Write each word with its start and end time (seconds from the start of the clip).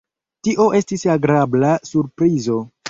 Tio 0.47 0.65
estis 0.79 1.05
agrabla 1.17 1.77
surprizo. 1.93 2.61